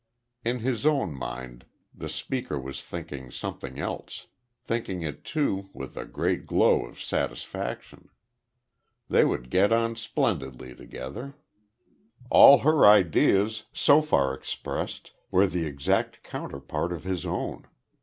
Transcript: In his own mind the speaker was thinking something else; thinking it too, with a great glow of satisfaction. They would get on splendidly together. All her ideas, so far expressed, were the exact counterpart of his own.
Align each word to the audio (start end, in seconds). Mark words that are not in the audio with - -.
In 0.43 0.57
his 0.61 0.83
own 0.83 1.13
mind 1.13 1.63
the 1.93 2.09
speaker 2.09 2.59
was 2.59 2.81
thinking 2.81 3.29
something 3.29 3.77
else; 3.79 4.25
thinking 4.65 5.03
it 5.03 5.23
too, 5.23 5.69
with 5.75 5.95
a 5.95 6.05
great 6.07 6.47
glow 6.47 6.85
of 6.87 6.99
satisfaction. 6.99 8.09
They 9.09 9.23
would 9.23 9.51
get 9.51 9.71
on 9.71 9.95
splendidly 9.95 10.73
together. 10.73 11.35
All 12.31 12.57
her 12.65 12.83
ideas, 12.83 13.65
so 13.73 14.01
far 14.01 14.33
expressed, 14.33 15.11
were 15.29 15.45
the 15.45 15.67
exact 15.67 16.23
counterpart 16.23 16.91
of 16.91 17.03
his 17.03 17.23
own. 17.23 17.67